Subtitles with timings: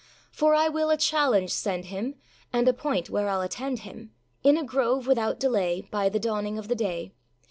[0.35, 2.15] âFor I will a challenge send him,
[2.51, 4.09] And appoint where Iâll attend him,
[4.43, 7.11] In a grove, without delay, By the dawning of the day.